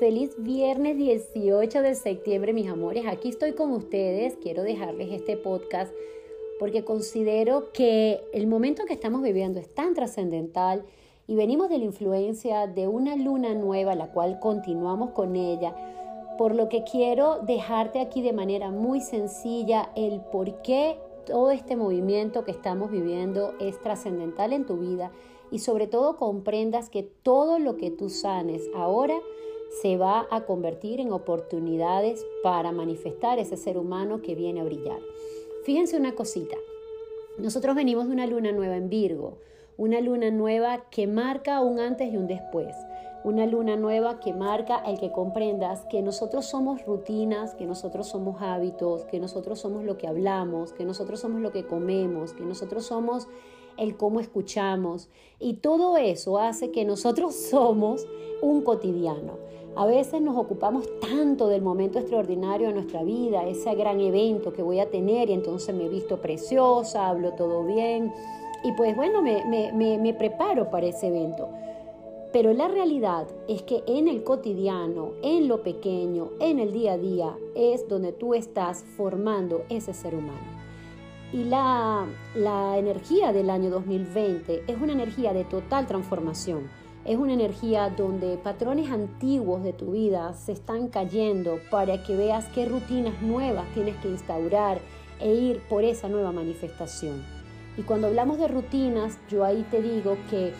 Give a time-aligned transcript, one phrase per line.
[0.00, 3.04] Feliz viernes 18 de septiembre, mis amores.
[3.06, 4.38] Aquí estoy con ustedes.
[4.40, 5.94] Quiero dejarles este podcast
[6.58, 10.86] porque considero que el momento que estamos viviendo es tan trascendental
[11.26, 15.76] y venimos de la influencia de una luna nueva, la cual continuamos con ella,
[16.38, 21.76] por lo que quiero dejarte aquí de manera muy sencilla el por qué todo este
[21.76, 25.12] movimiento que estamos viviendo es trascendental en tu vida
[25.50, 29.20] y sobre todo comprendas que todo lo que tú sanes ahora
[29.80, 35.00] se va a convertir en oportunidades para manifestar ese ser humano que viene a brillar.
[35.64, 36.56] Fíjense una cosita,
[37.38, 39.38] nosotros venimos de una luna nueva en Virgo,
[39.78, 42.74] una luna nueva que marca un antes y un después.
[43.22, 48.40] Una luna nueva que marca el que comprendas que nosotros somos rutinas, que nosotros somos
[48.40, 52.86] hábitos, que nosotros somos lo que hablamos, que nosotros somos lo que comemos, que nosotros
[52.86, 53.28] somos
[53.76, 55.08] el cómo escuchamos.
[55.38, 58.06] Y todo eso hace que nosotros somos
[58.42, 59.38] un cotidiano.
[59.76, 64.62] A veces nos ocupamos tanto del momento extraordinario de nuestra vida, ese gran evento que
[64.62, 68.12] voy a tener y entonces me he visto preciosa, hablo todo bien
[68.62, 71.48] y pues bueno, me, me, preparo para ese evento.
[72.32, 76.98] Pero la realidad es que en el cotidiano, en lo pequeño, en el día a
[76.98, 80.60] día, es donde tú estás formando ese ser humano.
[81.32, 86.68] Y la, la energía del año 2020 es una energía de total transformación.
[87.04, 92.44] Es una energía donde patrones antiguos de tu vida se están cayendo para que veas
[92.54, 94.80] qué rutinas nuevas tienes que instaurar
[95.18, 97.22] e ir por esa nueva manifestación.
[97.78, 100.52] Y cuando hablamos de rutinas, yo ahí te digo que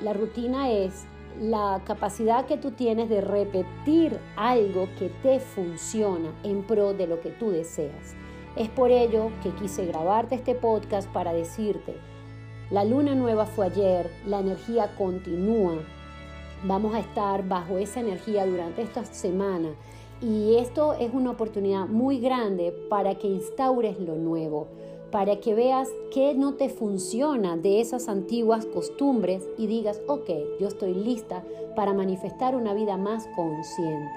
[0.00, 1.04] la rutina es
[1.40, 7.20] la capacidad que tú tienes de repetir algo que te funciona en pro de lo
[7.20, 8.14] que tú deseas.
[8.54, 11.96] Es por ello que quise grabarte este podcast para decirte,
[12.70, 15.74] la luna nueva fue ayer, la energía continúa,
[16.64, 19.68] vamos a estar bajo esa energía durante esta semana
[20.20, 24.66] y esto es una oportunidad muy grande para que instaures lo nuevo
[25.10, 30.28] para que veas qué no te funciona de esas antiguas costumbres y digas, ok,
[30.60, 31.44] yo estoy lista
[31.74, 34.12] para manifestar una vida más consciente.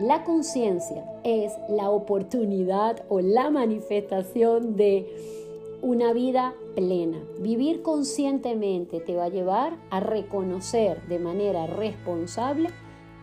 [0.00, 5.47] La conciencia es la oportunidad o la manifestación de
[5.80, 7.18] una vida plena.
[7.40, 12.70] Vivir conscientemente te va a llevar a reconocer de manera responsable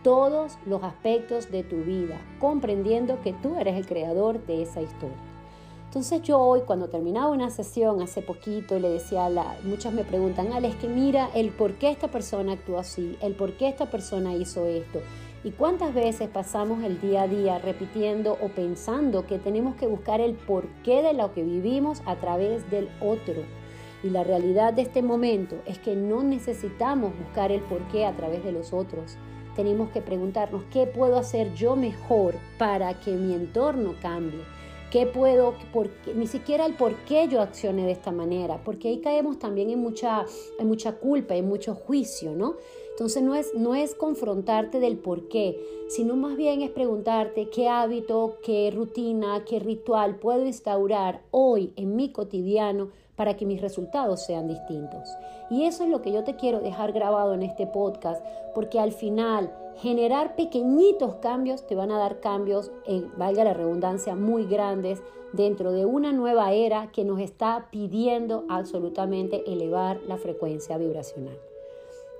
[0.02, 5.35] todos los aspectos de tu vida, comprendiendo que tú eres el creador de esa historia.
[5.86, 10.04] Entonces yo hoy cuando terminaba una sesión hace poquito le decía a la, muchas me
[10.04, 13.86] preguntan, Alex, que mira el por qué esta persona actuó así, el por qué esta
[13.86, 15.00] persona hizo esto.
[15.44, 20.20] ¿Y cuántas veces pasamos el día a día repitiendo o pensando que tenemos que buscar
[20.20, 23.44] el porqué de lo que vivimos a través del otro?
[24.02, 28.44] Y la realidad de este momento es que no necesitamos buscar el porqué a través
[28.44, 29.16] de los otros.
[29.54, 34.42] Tenemos que preguntarnos qué puedo hacer yo mejor para que mi entorno cambie
[34.90, 35.54] ¿Qué puedo?
[36.14, 39.80] ni siquiera el por qué yo accioné de esta manera, porque ahí caemos también en
[39.80, 40.24] mucha,
[40.58, 42.56] en mucha culpa, en mucho juicio, ¿no?
[42.90, 47.68] Entonces no es, no es confrontarte del por qué, sino más bien es preguntarte qué
[47.68, 54.24] hábito, qué rutina, qué ritual puedo instaurar hoy en mi cotidiano para que mis resultados
[54.24, 55.16] sean distintos.
[55.50, 58.92] Y eso es lo que yo te quiero dejar grabado en este podcast, porque al
[58.92, 62.70] final generar pequeñitos cambios te van a dar cambios,
[63.16, 69.50] valga la redundancia, muy grandes dentro de una nueva era que nos está pidiendo absolutamente
[69.50, 71.38] elevar la frecuencia vibracional.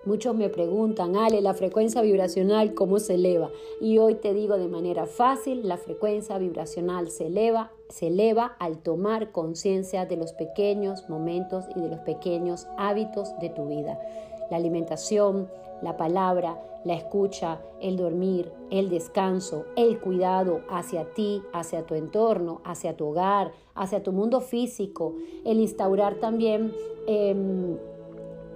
[0.06, 3.50] Muchos me preguntan, Ale, la frecuencia vibracional, ¿cómo se eleva?
[3.80, 8.78] Y hoy te digo de manera fácil, la frecuencia vibracional se eleva, se eleva al
[8.78, 14.00] tomar conciencia de los pequeños momentos y de los pequeños hábitos de tu vida.
[14.48, 15.50] La alimentación,
[15.82, 22.60] la palabra, la escucha, el dormir, el descanso, el cuidado hacia ti, hacia tu entorno,
[22.62, 26.72] hacia tu hogar, hacia tu mundo físico, el instaurar también...
[27.08, 27.76] Em,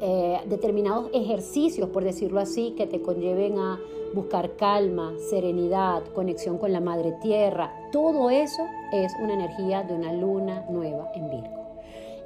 [0.01, 3.79] eh, determinados ejercicios, por decirlo así, que te conlleven a
[4.15, 7.73] buscar calma, serenidad, conexión con la madre tierra.
[7.93, 11.61] Todo eso es una energía de una luna nueva en Virgo.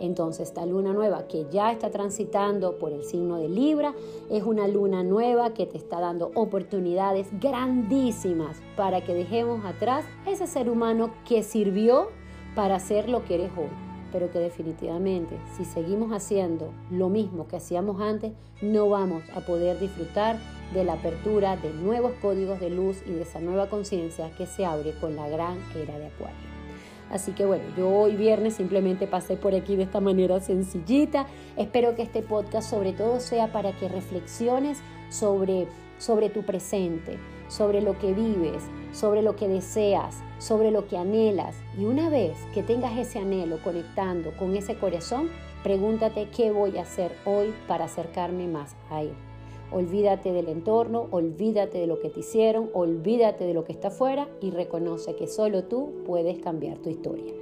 [0.01, 3.95] Entonces, esta luna nueva que ya está transitando por el signo de Libra
[4.31, 10.47] es una luna nueva que te está dando oportunidades grandísimas para que dejemos atrás ese
[10.47, 12.09] ser humano que sirvió
[12.55, 17.57] para ser lo que eres hoy pero que definitivamente si seguimos haciendo lo mismo que
[17.57, 18.31] hacíamos antes,
[18.63, 20.39] no vamos a poder disfrutar
[20.73, 24.65] de la apertura de nuevos códigos de luz y de esa nueva conciencia que se
[24.65, 26.37] abre con la gran era de Acuario.
[27.11, 31.27] Así que bueno, yo hoy viernes simplemente pasé por aquí de esta manera sencillita.
[31.57, 34.79] Espero que este podcast sobre todo sea para que reflexiones
[35.11, 35.67] sobre
[36.05, 37.19] sobre tu presente,
[37.49, 38.63] sobre lo que vives,
[38.93, 41.57] sobre lo que deseas, sobre lo que anhelas.
[41.79, 45.31] Y una vez que tengas ese anhelo conectando con ese corazón,
[45.63, 49.15] pregúntate qué voy a hacer hoy para acercarme más a él.
[49.73, 54.29] Olvídate del entorno, olvídate de lo que te hicieron, olvídate de lo que está afuera
[54.43, 57.33] y reconoce que solo tú puedes cambiar tu historia.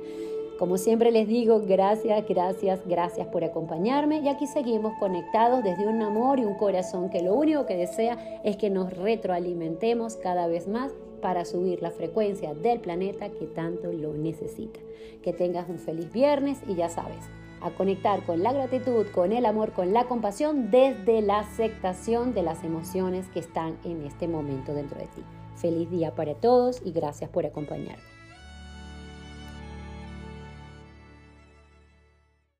[0.62, 6.00] Como siempre les digo, gracias, gracias, gracias por acompañarme y aquí seguimos conectados desde un
[6.02, 10.68] amor y un corazón que lo único que desea es que nos retroalimentemos cada vez
[10.68, 14.78] más para subir la frecuencia del planeta que tanto lo necesita.
[15.20, 17.24] Que tengas un feliz viernes y ya sabes,
[17.60, 22.44] a conectar con la gratitud, con el amor, con la compasión desde la aceptación de
[22.44, 25.24] las emociones que están en este momento dentro de ti.
[25.56, 28.11] Feliz día para todos y gracias por acompañarme.